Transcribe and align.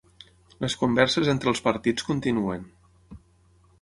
Les 0.63 0.75
converses 0.83 1.29
entre 1.35 1.51
els 1.55 1.61
partits 1.67 2.07
continuen. 2.11 2.65